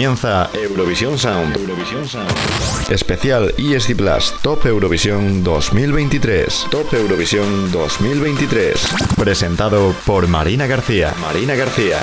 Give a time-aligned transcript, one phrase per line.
[0.00, 1.58] Comienza Eurovisión Sound.
[2.90, 6.68] Especial ESC Plus Top Eurovisión 2023.
[6.70, 8.82] Top Eurovisión 2023.
[9.18, 11.12] Presentado por Marina García.
[11.20, 12.00] Marina García.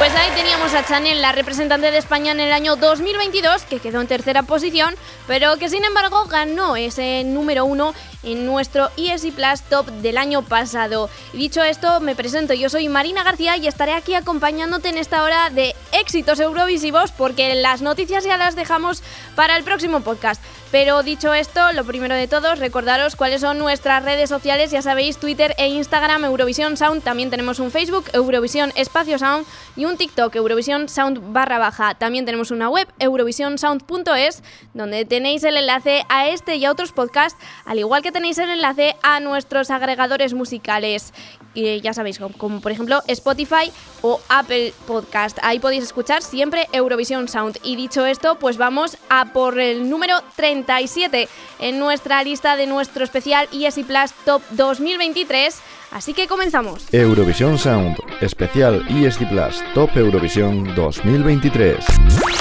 [0.00, 4.00] Pues ahí teníamos a Chanel, la representante de España en el año 2022, que quedó
[4.00, 4.94] en tercera posición,
[5.26, 7.92] pero que sin embargo ganó ese número uno
[8.22, 11.10] en nuestro ESI Plus Top del año pasado.
[11.32, 15.48] Dicho esto, me presento, yo soy Marina García y estaré aquí acompañándote en esta hora
[15.48, 19.04] de éxitos eurovisivos, porque las noticias ya las dejamos
[19.36, 20.42] para el próximo podcast.
[20.72, 25.18] Pero dicho esto, lo primero de todo, recordaros cuáles son nuestras redes sociales, ya sabéis,
[25.18, 30.34] Twitter e Instagram, Eurovisión Sound, también tenemos un Facebook, Eurovisión Espacio Sound, y un TikTok,
[30.36, 31.94] Eurovisión Sound barra baja.
[31.94, 37.42] También tenemos una web, eurovisionsound.es, donde tenéis el enlace a este y a otros podcasts,
[37.64, 41.12] al igual que tenéis el enlace a nuestros agregadores musicales,
[41.54, 43.72] y ya sabéis, como, como por ejemplo Spotify
[44.02, 45.38] o Apple Podcast.
[45.42, 47.58] Ahí podéis escuchar siempre Eurovisión Sound.
[47.62, 51.28] Y dicho esto, pues vamos a por el número 37
[51.58, 55.60] en nuestra lista de nuestro especial ESI Plus Top 2023.
[55.90, 56.86] Así que comenzamos.
[56.92, 57.96] Eurovisión Sound.
[58.20, 61.84] Especial ESC Plus Top Eurovisión 2023.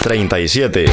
[0.03, 0.85] 37.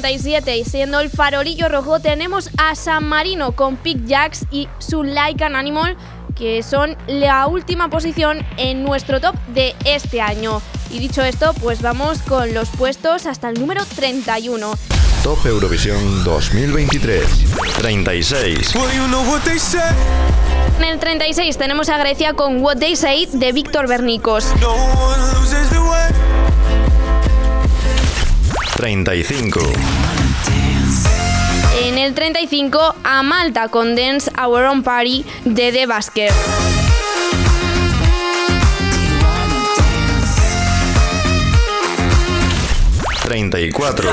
[0.00, 5.02] 37, y siendo el farolillo rojo, tenemos a San Marino con Pick Jacks y su
[5.02, 5.96] Like an Animal,
[6.34, 10.60] que son la última posición en nuestro top de este año.
[10.90, 14.74] Y dicho esto, pues vamos con los puestos hasta el número 31.
[15.22, 17.24] Top Eurovisión 2023.
[17.78, 18.74] 36.
[18.74, 19.80] Well, you know what they say.
[20.78, 24.52] En el 36 tenemos a Grecia con What They Say de Víctor Bernicos.
[28.76, 29.60] 35.
[31.82, 36.30] En el 35 a Malta con Dance Our Own Party de The Basker.
[43.10, 44.10] y 34.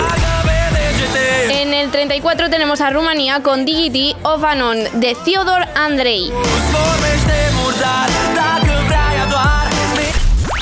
[1.50, 6.32] En el 34 tenemos a Rumanía con DGT of Anon de Theodor Andrei.
[6.32, 9.68] Vorbești de murdar Dacă vrea doar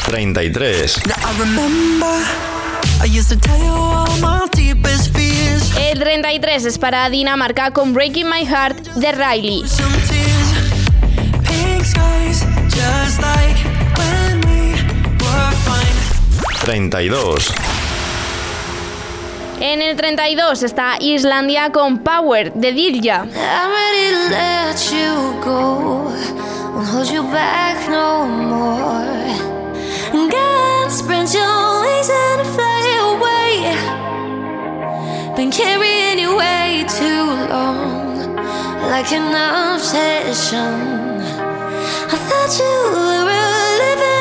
[0.06, 1.02] 33.
[3.02, 5.72] Now I remember I used to tell you all my deepest fears.
[5.76, 9.68] El 33 es para Dinamarca con Breaking My Heart de Riley.
[9.68, 10.54] Some tears,
[11.48, 13.58] pink skies, just like
[13.98, 14.74] when we
[15.20, 15.96] were fine.
[16.66, 17.52] 32.
[19.60, 23.26] En el 32 está Islandia con Power de Dirja.
[23.26, 26.12] I'm ready to let you go.
[26.74, 29.02] Won't hold you back no more.
[30.30, 33.52] God spread your wings and fly away.
[35.36, 38.36] Been carrying you way too long,
[38.92, 41.22] like an obsession.
[42.14, 42.76] I thought you
[43.26, 44.21] were living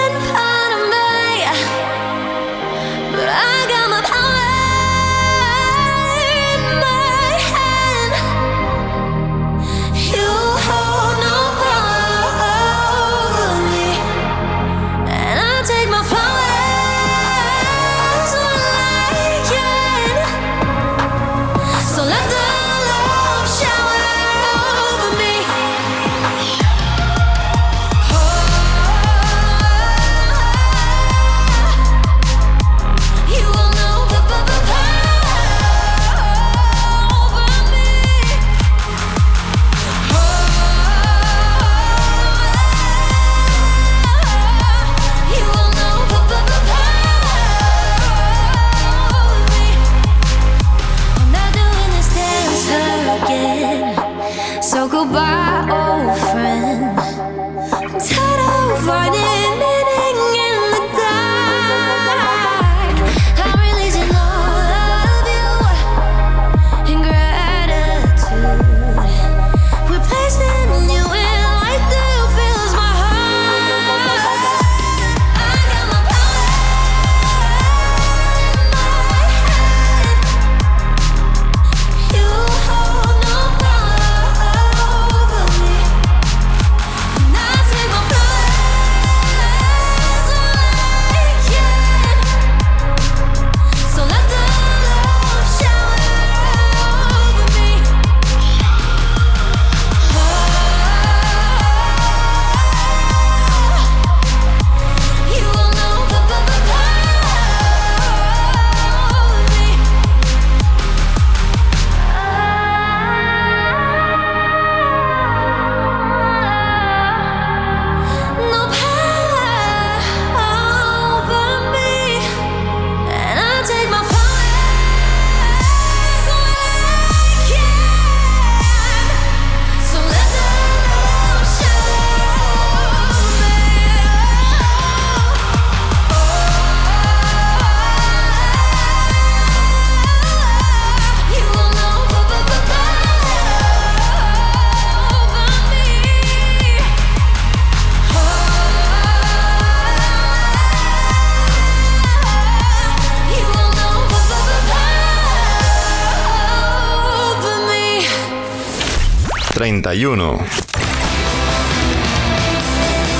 [159.91, 160.39] 31.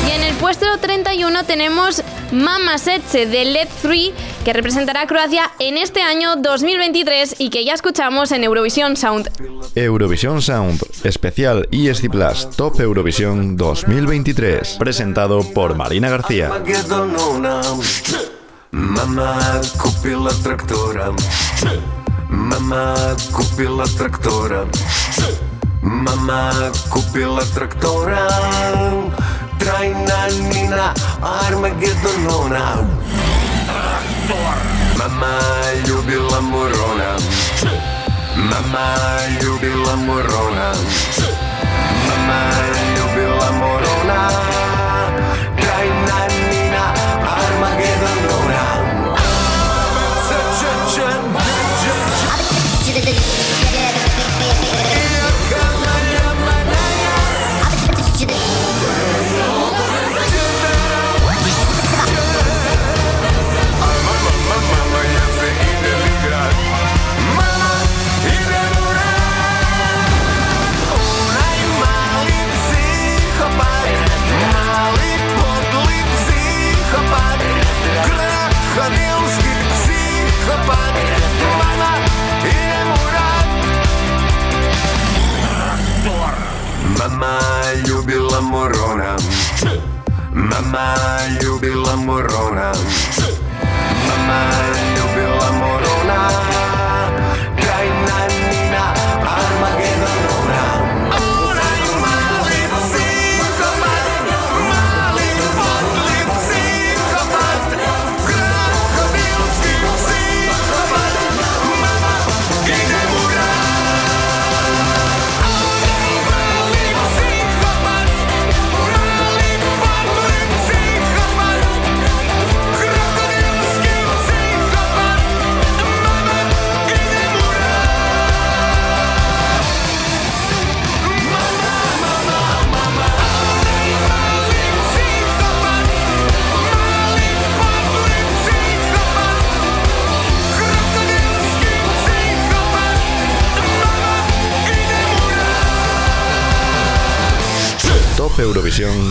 [0.07, 2.01] Y en el puesto 31 tenemos
[2.31, 4.13] Mama Setze de Led 3,
[4.45, 9.31] que representará a Croacia en este año 2023 y que ya escuchamos en Eurovisión Sound.
[9.75, 16.53] Eurovisión Sound, especial ESC Plus Top Eurovisión 2023, presentado por Marina García.
[18.73, 21.11] Mama kupila traktora
[22.29, 22.95] Mama
[23.33, 24.65] kupila traktora
[25.83, 26.53] Mama
[26.93, 28.29] kupila traktora
[29.59, 30.21] Trajna
[30.53, 32.85] nina Armagedonona.
[33.65, 34.57] Traktor
[34.99, 35.41] Mama
[35.87, 37.17] ljubila morona.
[38.37, 38.87] Mama
[39.43, 40.75] ljubila morona.
[42.09, 42.41] Mama
[42.97, 44.50] ljubila morona.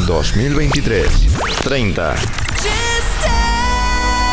[0.10, 1.08] 2023.
[1.64, 2.16] 30.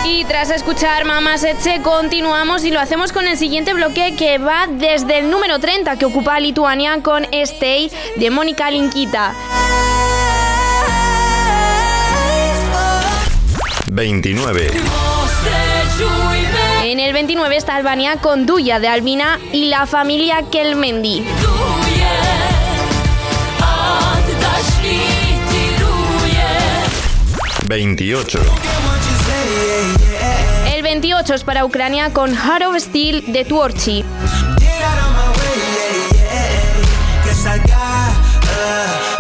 [0.07, 4.69] Y tras escuchar Mamá Setche, continuamos y lo hacemos con el siguiente bloque que va
[4.69, 9.35] desde el número 30 que ocupa Lituania con Stay de Mónica Linkita.
[13.89, 14.71] 29.
[16.85, 21.23] En el 29 está Albania con Duya de Albina y la familia Kelmendi.
[27.67, 28.39] 28.
[30.73, 34.05] El 28 es para Ucrania con Heart of Steel de Tuorchi.
[34.59, 35.57] Get out of my way,
[36.13, 37.25] yeah, yeah.
[37.25, 38.13] Guess I got
[38.49, 38.51] a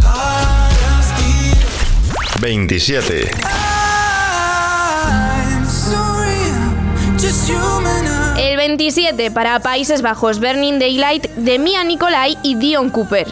[0.06, 1.56] heart of steel.
[2.40, 3.28] 27.
[3.44, 6.50] I'm sorry,
[7.18, 8.06] just human.
[8.38, 13.26] El 27 para Países Bajos Burning Daylight de Mia Nicolai y Dion Cooper.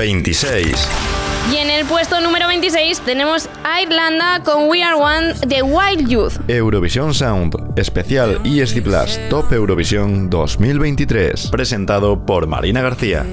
[0.00, 0.64] 26.
[1.52, 6.08] Y en el puesto número 26 tenemos a Irlanda con We Are One de Wild
[6.08, 6.32] Youth.
[6.48, 13.26] Eurovisión Sound, especial ESC Plus Top Eurovisión 2023, presentado por Marina García.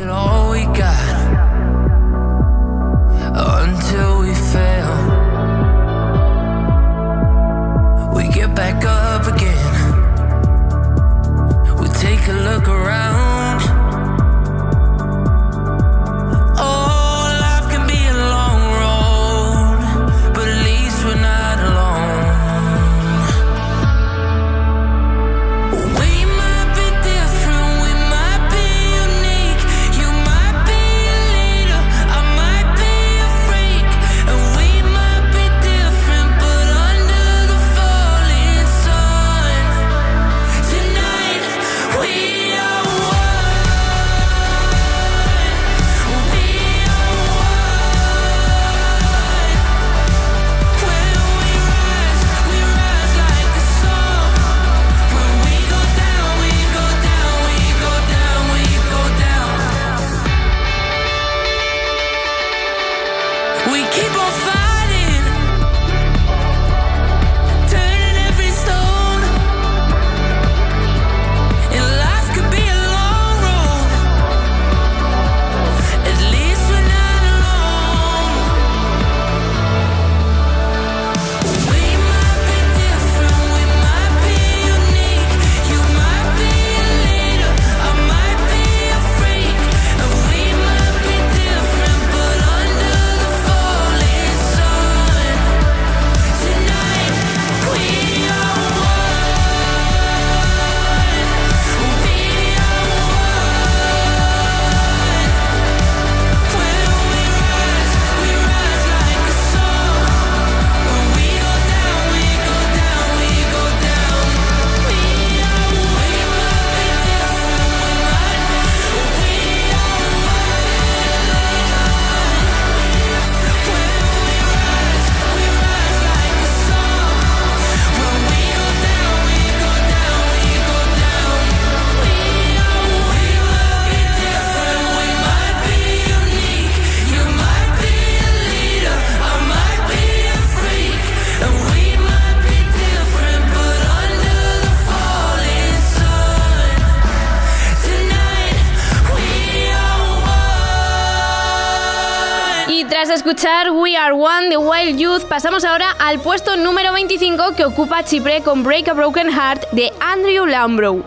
[153.87, 158.41] We Are One de Wild Youth, pasamos ahora al puesto número 25 que ocupa Chipre
[158.41, 161.05] con Break a Broken Heart de Andrew Lambrow.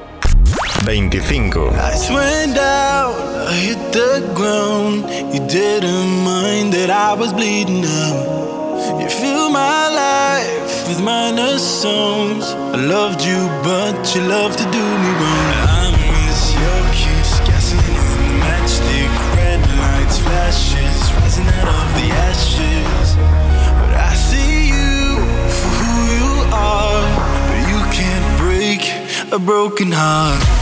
[0.87, 1.73] 25.
[1.77, 3.15] Lights went out,
[3.51, 5.05] I hit the ground.
[5.31, 8.99] You didn't mind that I was bleeding out.
[8.99, 12.55] You filled my life with minor songs.
[12.73, 15.80] I loved you, but you loved to do me wrong.
[29.33, 30.60] A broken heart.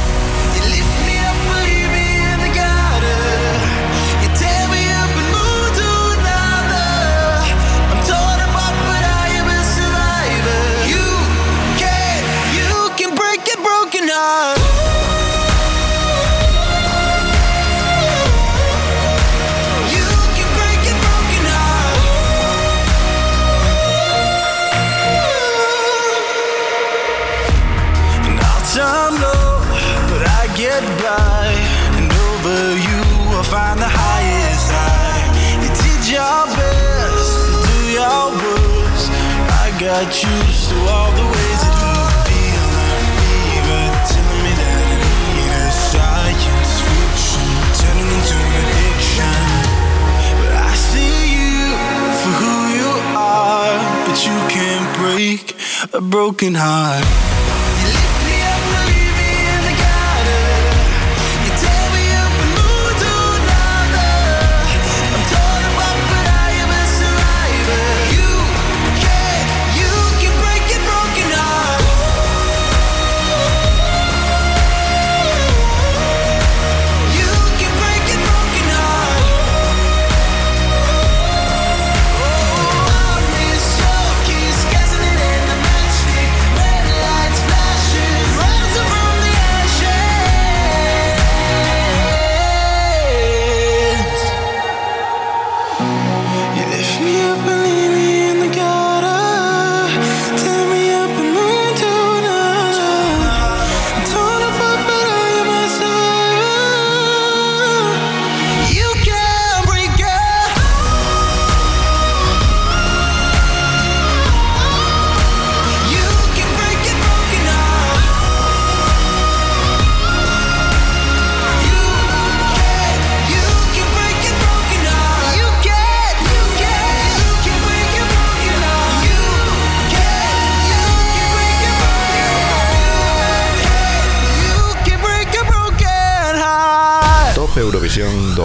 [55.99, 57.28] A broken heart.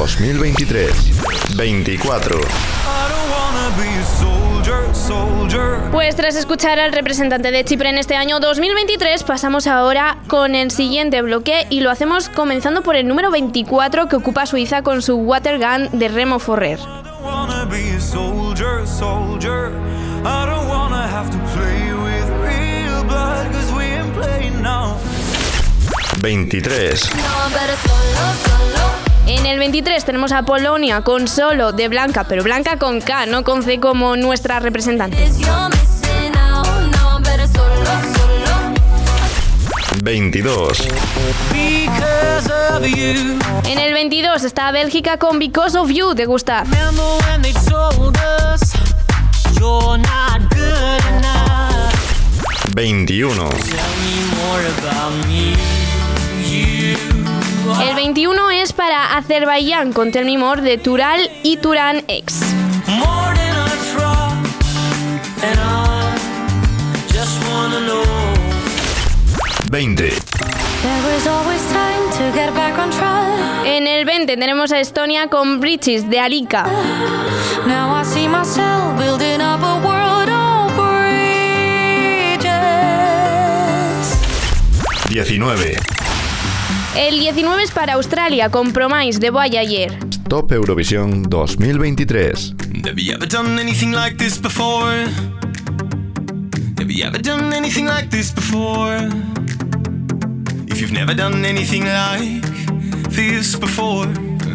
[0.04, 0.92] 2023.
[1.56, 2.36] 24.
[2.36, 2.42] I
[3.08, 5.80] don't wanna be a soldier, soldier.
[5.94, 10.72] Pues tras escuchar al representante de Chipre en este año 2023, pasamos ahora con el
[10.72, 15.16] siguiente bloque y lo hacemos comenzando por el número 24 que ocupa Suiza con su
[15.16, 16.80] Water Gun de Remo Forrer.
[16.80, 17.63] I don't wanna
[29.24, 29.32] be a soldier, soldier.
[29.32, 29.32] I don't wanna have to play with real blood, cause we ain't playing now.
[29.32, 29.32] 23.
[29.32, 33.44] En el 23 tenemos a Polonia con solo de Blanca, pero Blanca con K, no
[33.44, 35.18] con C como nuestra representante.
[35.18, 35.58] 22.
[41.54, 43.40] Because of you.
[43.70, 46.64] En el 22 está Bélgica con Because of You, ¿te gusta?
[46.64, 48.74] Remember when they told us
[49.58, 51.94] you're not good enough?
[52.76, 53.50] 21.
[57.63, 62.41] El 21 es para Azerbaiyán con Tell Me More de Tural y Turan X.
[62.88, 64.34] more than I try,
[65.47, 66.17] and I
[67.08, 68.04] just wanna know.
[69.69, 69.95] 20.
[69.95, 73.65] There is always time to get back on track.
[73.65, 76.65] En el 20 tenemos a Estonia con Bridges de Arika.
[77.65, 77.93] Now
[86.96, 89.98] El 19 es para Australia con Promise de Voyager.
[90.30, 92.54] Top Eurovisión 2023.
[92.86, 95.08] Have you ever done anything like this before?
[96.78, 99.10] Have you ever done anything like this before?
[100.68, 102.42] If you've never done anything like
[103.10, 104.06] this before,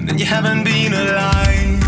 [0.07, 1.83] then you haven't been alive.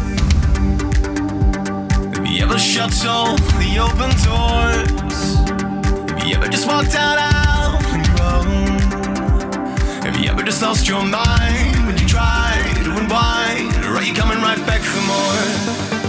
[2.17, 5.37] Have you ever shut all the open doors?
[6.19, 7.39] Have you ever just walked out
[10.22, 12.52] you ever just lost your mind when you try
[12.85, 13.72] to unwind?
[13.87, 16.00] Or are you coming right back for more?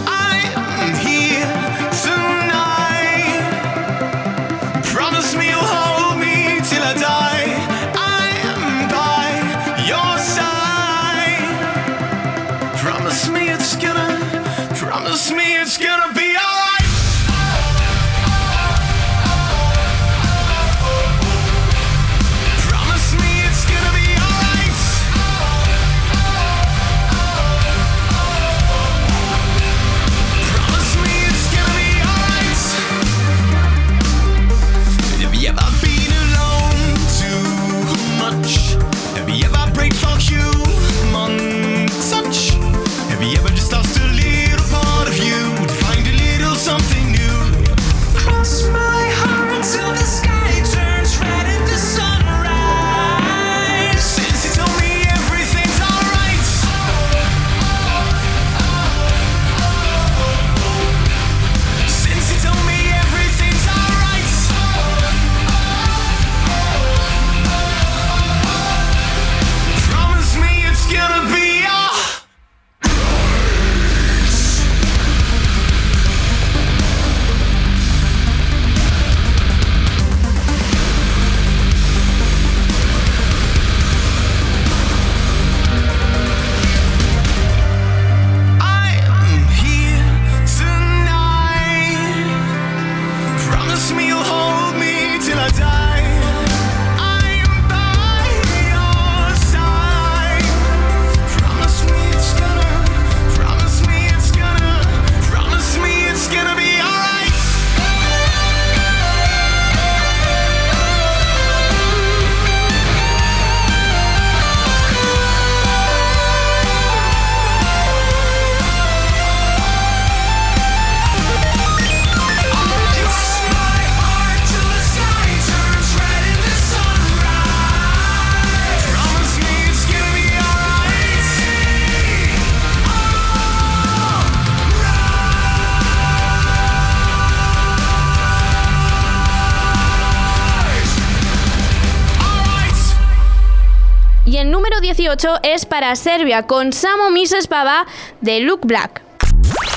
[145.43, 147.85] es para Serbia con Samo Mises Baba
[148.21, 149.03] de Luke Black.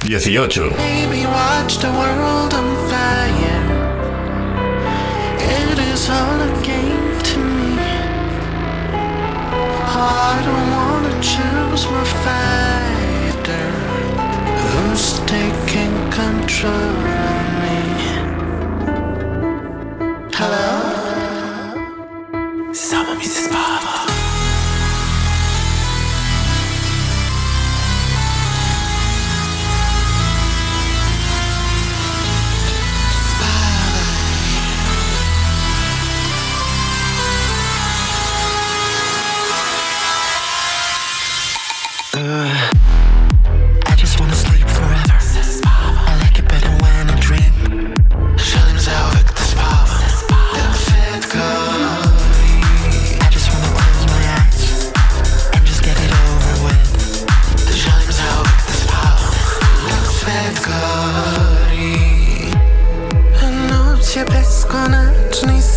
[0.05, 0.71] 18.
[14.75, 16.91] Who's taking control
[17.61, 17.79] me?
[20.33, 20.95] Hello?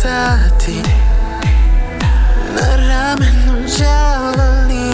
[0.02, 0.82] sati
[2.54, 4.92] Na ramenu žalani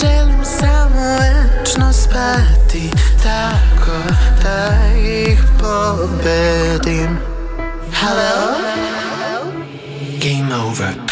[0.00, 2.90] Želim samo večno spati
[3.22, 3.98] Tako
[4.42, 7.18] da ih pobedim.
[7.92, 8.54] Hello?
[10.20, 11.03] Game over.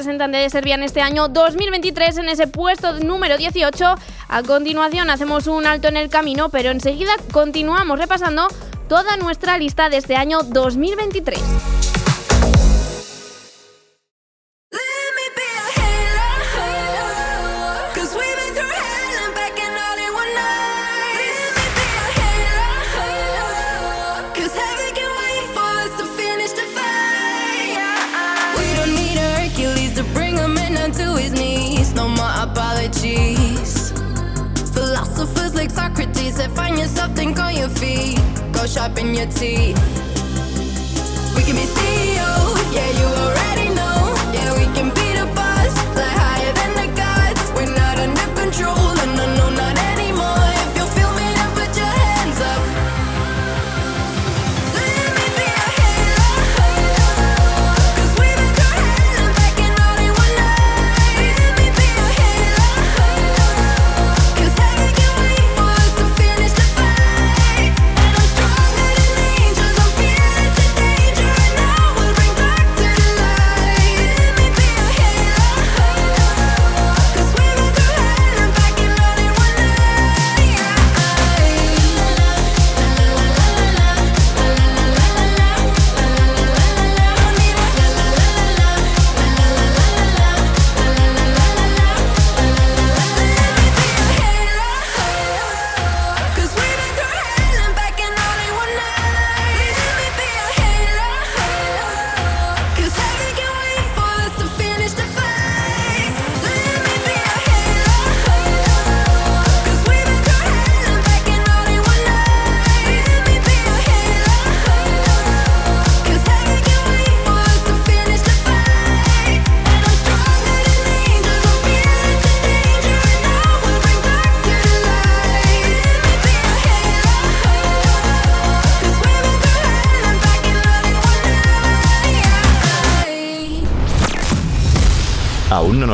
[0.00, 3.94] De Serbia en este año 2023 en ese puesto número 18.
[4.28, 8.48] A continuación hacemos un alto en el camino, pero enseguida continuamos repasando
[8.88, 11.79] toda nuestra lista de este año 2023.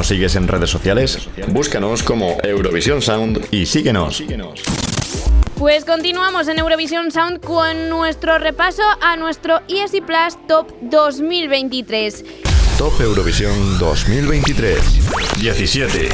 [0.06, 1.28] Nos sigues en redes sociales?
[1.48, 4.22] Búscanos como Eurovisión Sound y síguenos.
[5.58, 12.24] Pues continuamos en Eurovisión Sound con nuestro repaso a nuestro ESI Plus Top 2023.
[12.78, 14.78] Top Eurovisión 2023.
[15.40, 16.08] 17.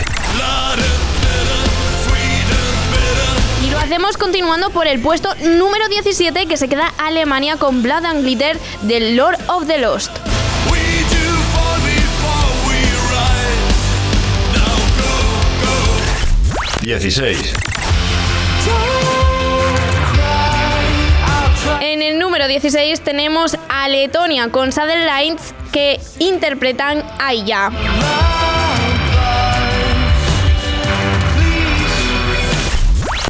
[3.66, 8.06] Y lo hacemos continuando por el puesto número 17 que se queda Alemania con Blood
[8.06, 10.31] and Glitter del Lord of the Lost.
[16.82, 17.52] 16.
[21.80, 27.70] En el número 16 tenemos a Letonia con Saddle Lines que interpretan Aya.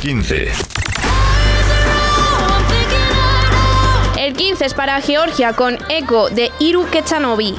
[0.00, 0.50] Quince.
[4.16, 7.54] El 15 es para Georgia con Echo de Iru Kechanovi.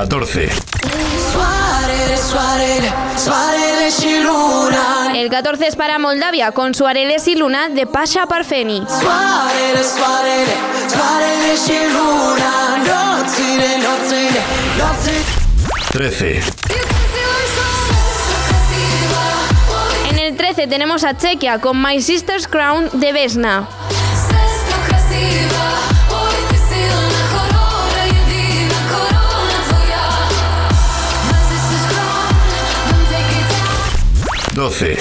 [0.00, 0.48] 14.
[1.32, 7.68] Soarele, soarele, soarele și luna El 14 es para Moldavia con su Areles y Luna
[7.68, 8.82] de Pasha Parfeni.
[15.92, 16.42] 13.
[20.08, 23.79] En el 13 tenemos a Chequia con My Sister's Crown de Vesna.
[34.54, 34.96] 12.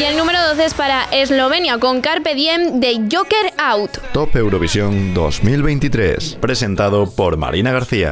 [0.00, 3.98] Y el número 12 es para Eslovenia con Carpe Diem de Joker Out.
[4.12, 6.38] Top Eurovisión 2023.
[6.40, 8.10] Presentado por Marina García.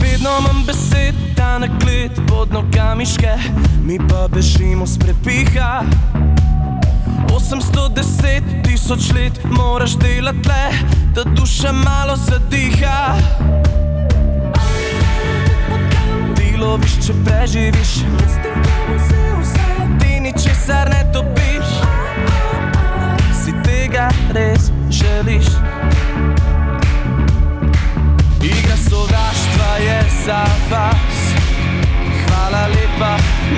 [0.00, 3.34] Vedno manj besed, ta naklet pod nogami ške,
[3.82, 5.82] mi pa bežimo s prepiha.
[7.34, 10.72] 810 tisoč let moraš delati le,
[11.14, 13.18] da duša malo zadiha.
[16.58, 17.90] Loviš, če preživiš,
[20.00, 21.68] ti ničesar ne dobiš,
[23.30, 25.46] si tega res želiš.
[28.42, 31.20] Igra sovraštva je za vas.
[32.26, 33.14] Hvala lepa,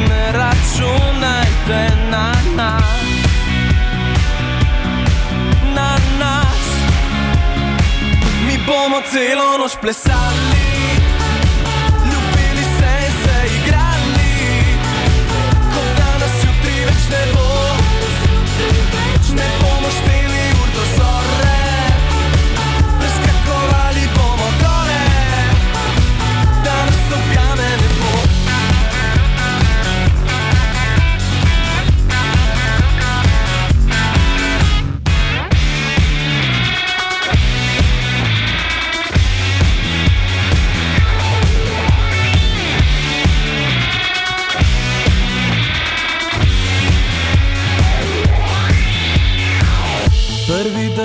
[0.08, 3.00] ne računajte na nas.
[5.74, 6.68] Na nas.
[8.46, 10.59] Mi bomo celo noč plesali,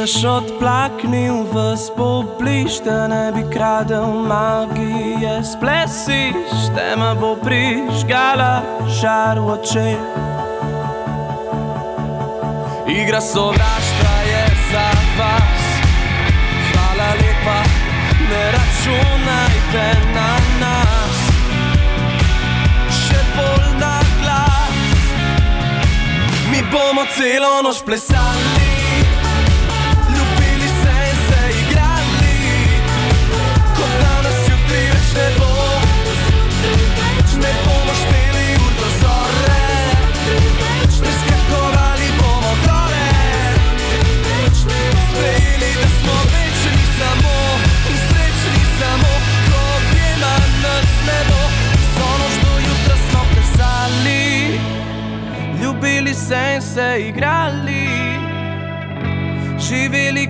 [0.05, 5.41] Dež odplaknil v spobliž, da ne bi kradel magije.
[5.41, 10.01] Splesiš, tema bo prižgala žar v očeh.
[12.85, 14.87] Igra sovraštva je za
[15.17, 15.65] vas.
[16.69, 17.59] Hvala lepa,
[18.29, 21.17] ne računajte na nas.
[22.93, 24.77] Še bolj na glas.
[26.53, 28.54] Mi bomo celo noč plesali,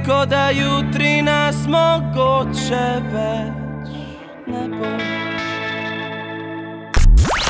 [0.04, 3.88] Kot da jutri nas mogoče več
[4.46, 4.89] ne bo.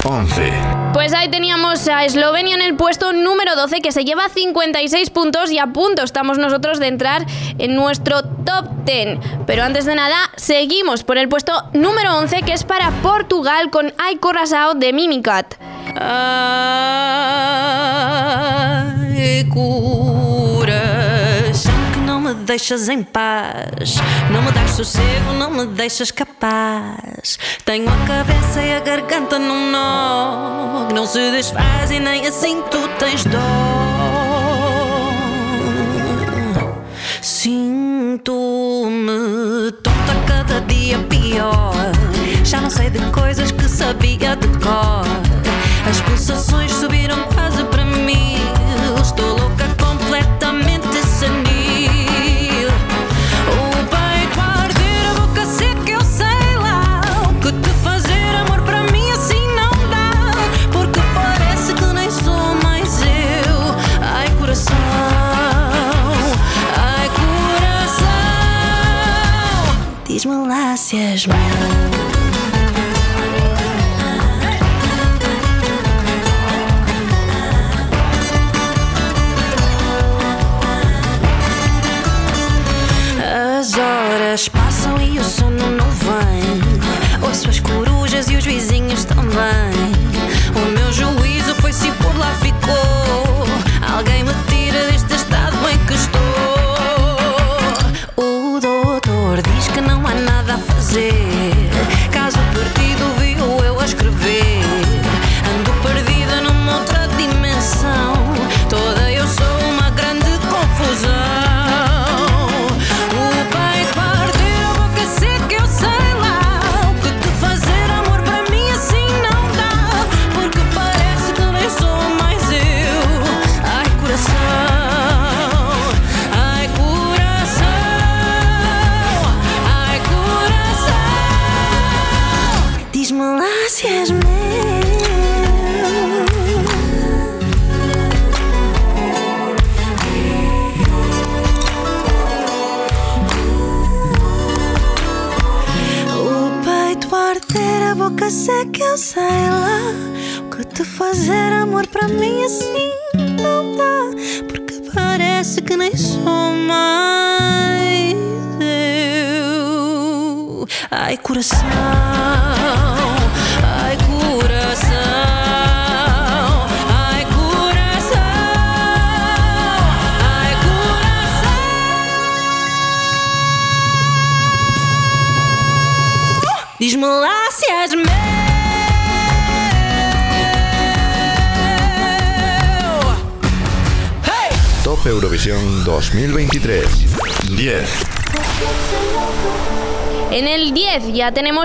[0.06, 0.52] 11.
[0.94, 5.52] Pues ahí teníamos a Eslovenia en el puesto número 12 que se lleva 56 puntos
[5.52, 7.26] y a punto estamos nosotros de entrar
[7.58, 9.18] en nuestro top 10.
[9.48, 13.92] Pero antes de nada, seguimos por el puesto número 11 que es para Portugal con
[13.98, 15.56] Ai Corasao de Mimicat.
[16.00, 16.06] Ai,
[22.46, 23.96] deixas em paz.
[24.32, 27.38] Não me das sossego, não me deixas capaz.
[27.66, 32.62] Tenho a cabeça e a garganta num nó que não se desfaz e nem assim
[32.70, 33.40] tu tens dó.
[37.22, 38.32] Sinto-me
[39.84, 41.74] tonta cada dia pior.
[42.44, 45.06] Já não sei de coisas que sabia de cor.
[45.90, 48.38] As pulsações subiram quase para mim.
[49.02, 49.45] Estou louca
[70.26, 71.28] as malácias.
[83.58, 87.26] As horas passam e o sono não vem.
[87.28, 88.44] Ouço as corujas e os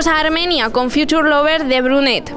[0.07, 2.33] A Armenia con Future Lover de Brunet.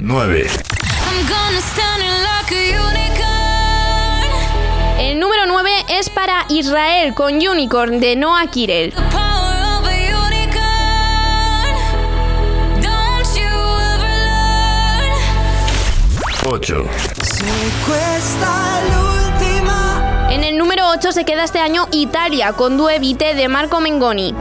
[0.00, 0.46] Nueve.
[4.98, 8.92] El número 9 es para Israel con Unicorn de Noah Kirel.
[16.50, 16.84] 8.
[20.30, 24.34] En el número 8 se queda este año Italia con Due Vite de Marco Mengoni.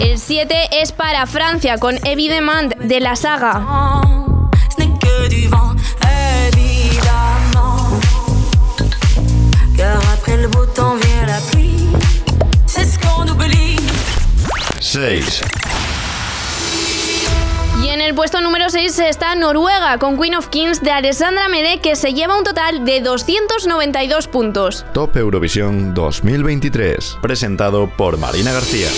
[0.00, 4.02] El 7 es para Francia con Evidemment de la saga.
[10.42, 11.21] el beau temps vient.
[14.92, 15.40] 6.
[17.82, 21.80] Y en el puesto número 6 está Noruega con Queen of Kings de Alessandra Mede
[21.80, 24.84] que se lleva un total de 292 puntos.
[24.92, 28.88] Top Eurovisión 2023, presentado por Marina García.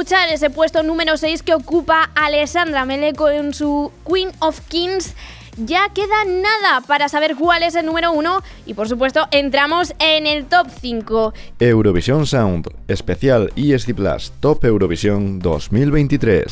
[0.00, 5.14] escuchar ese puesto número 6 que ocupa Alessandra Mele con su Queen of Kings.
[5.58, 10.26] Ya queda nada para saber cuál es el número 1 y por supuesto entramos en
[10.26, 11.34] el top 5.
[11.58, 16.50] Eurovisión Sound, especial ESD Plus, Top Eurovisión 2023.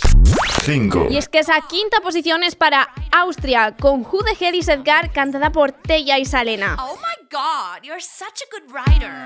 [0.64, 1.06] 5.
[1.08, 5.52] Y es que esa quinta posición es para Austria con Who the Hell Edgar cantada
[5.52, 6.76] por Teya y Salena.
[6.78, 9.24] Oh my god, you're such a good writer.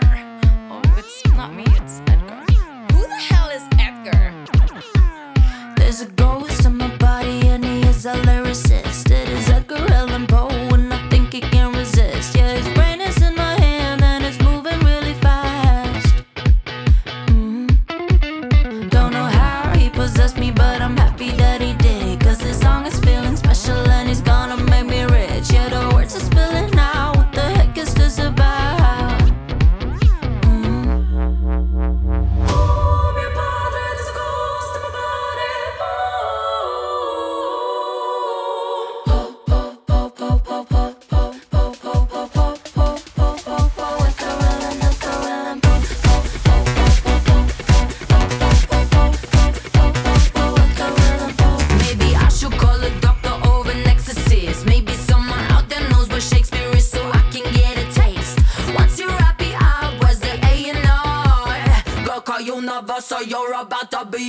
[0.71, 2.42] Oh, it's not me, it's Edgar.
[5.93, 8.72] There's a ghost in my body and he is hilarious.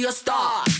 [0.06, 0.73] a star.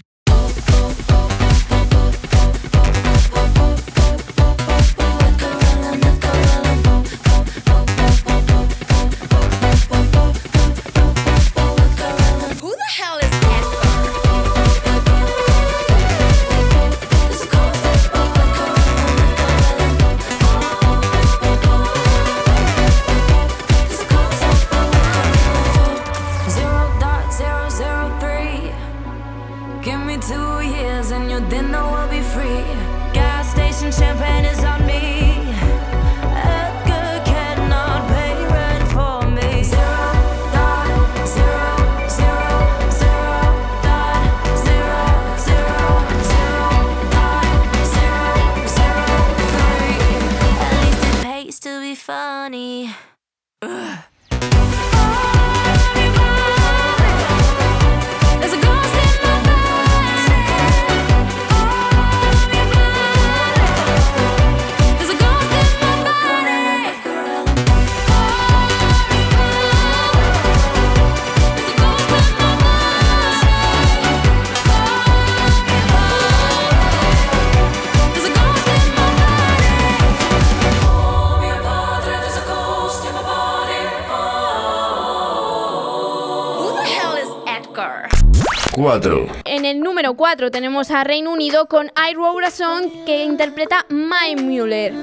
[90.36, 94.94] tenemos a Reino Unido con I Wrote Song que interpreta Mike Mueller.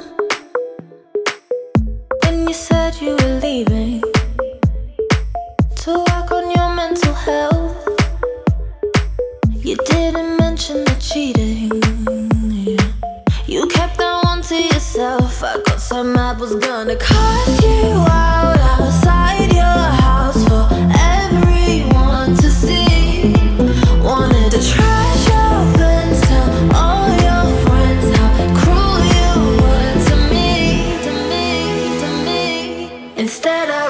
[33.30, 33.89] instead of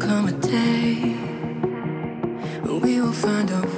[0.00, 1.14] come a day,
[2.64, 3.69] we will find a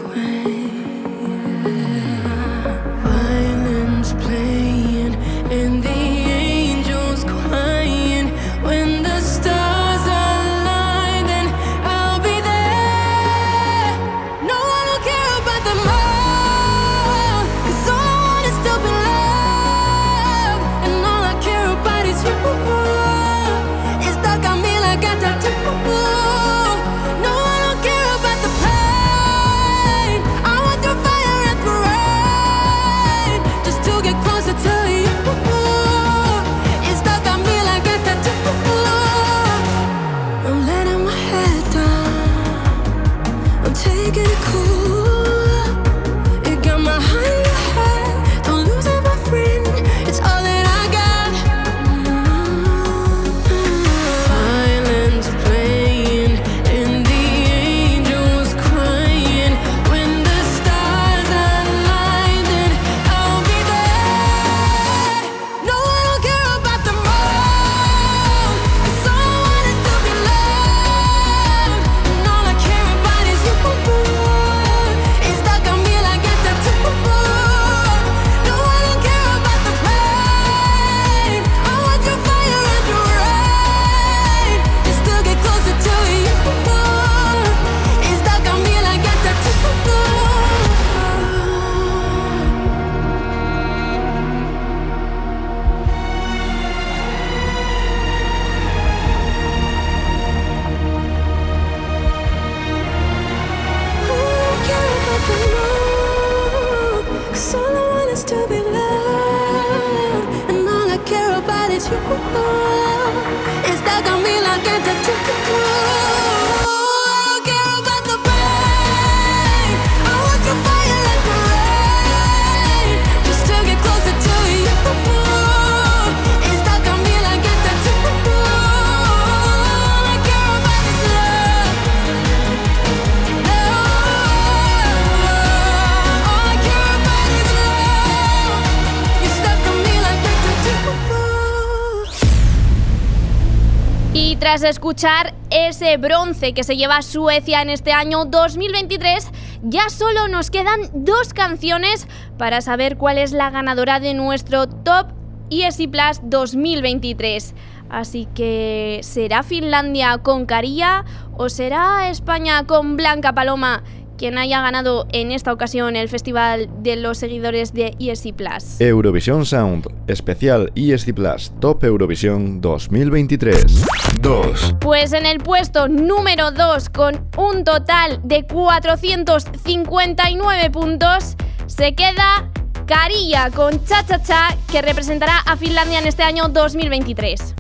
[144.65, 149.31] Escuchar ese bronce que se lleva Suecia en este año 2023.
[149.65, 152.07] Ya solo nos quedan dos canciones
[152.39, 155.09] para saber cuál es la ganadora de nuestro Top
[155.51, 157.55] ESI Plus 2023.
[157.91, 161.05] Así que, ¿será Finlandia con Carilla
[161.37, 163.83] o será España con Blanca Paloma?
[164.17, 168.81] quien haya ganado en esta ocasión el Festival de los Seguidores de ESC Plus.
[168.81, 173.85] Eurovisión Sound, especial ESC Plus, Top Eurovisión 2023.
[174.21, 174.75] 2.
[174.81, 181.37] Pues en el puesto número 2, con un total de 459 puntos,
[181.67, 182.51] se queda
[182.87, 187.55] Carilla con Cha Cha Cha, que representará a Finlandia en este año 2023.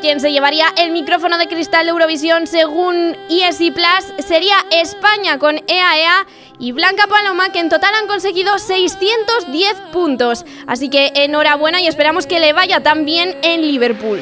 [0.00, 5.56] quien se llevaría el micrófono de cristal de Eurovisión según ESI Plus sería España con
[5.66, 6.26] EAEA
[6.58, 10.44] y Blanca Paloma, que en total han conseguido 610 puntos.
[10.66, 14.20] Así que enhorabuena y esperamos que le vaya tan bien en Liverpool.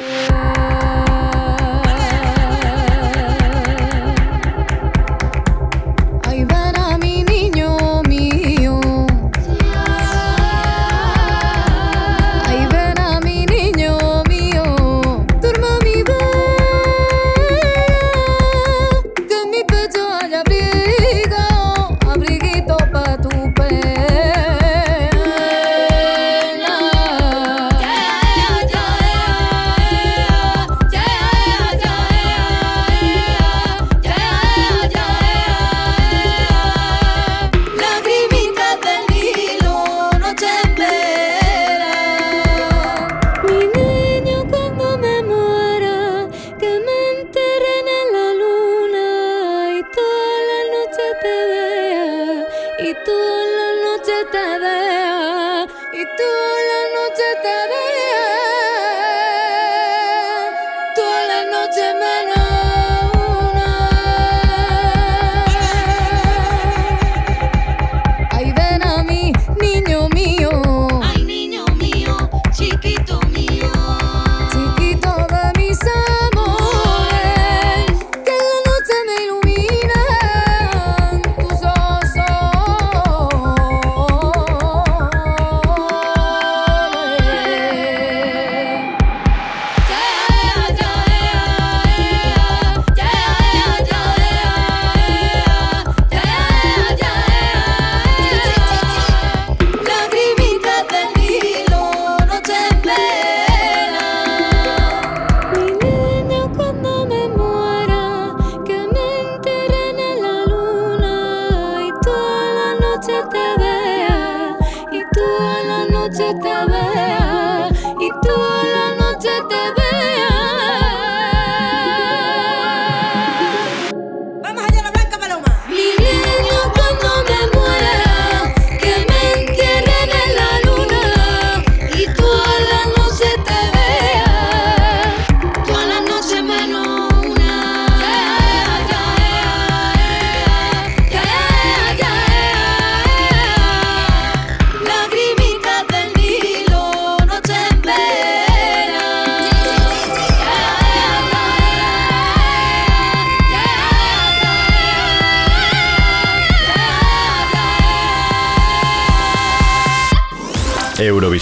[116.03, 119.82] noche te vea y tú en la noche te vea.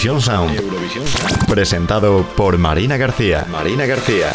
[0.04, 1.46] Eurovisión Sound.
[1.46, 3.46] Presentado por Marina García.
[3.48, 4.32] Marina García.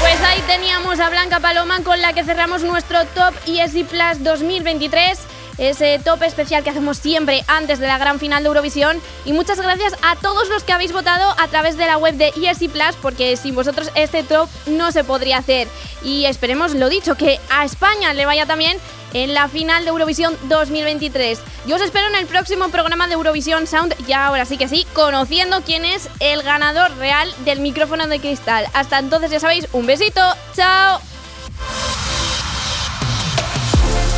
[0.00, 5.33] Pues ahí teníamos a Blanca Paloma con la que cerramos nuestro Top ESI Plus 2023
[5.58, 9.00] ese top especial que hacemos siempre antes de la gran final de Eurovisión.
[9.24, 12.28] Y muchas gracias a todos los que habéis votado a través de la web de
[12.28, 15.68] ESC Plus, porque sin vosotros este top no se podría hacer.
[16.02, 18.78] Y esperemos, lo dicho, que a España le vaya también
[19.14, 21.40] en la final de Eurovisión 2023.
[21.66, 24.86] Yo os espero en el próximo programa de Eurovisión Sound, ya ahora sí que sí,
[24.92, 28.66] conociendo quién es el ganador real del micrófono de cristal.
[28.74, 30.20] Hasta entonces ya sabéis, un besito,
[30.54, 31.13] chao.